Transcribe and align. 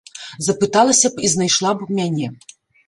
Запыталася 0.47 1.07
б 1.13 1.25
і 1.29 1.31
знайшла 1.35 1.71
б 1.79 1.91
мяне. 2.01 2.27